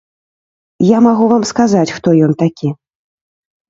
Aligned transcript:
Я 0.85 0.97
магу 1.09 1.29
вам 1.33 1.47
сказаць, 1.53 1.87
хто 2.01 2.19
ён 2.33 2.37
такі. 2.45 2.77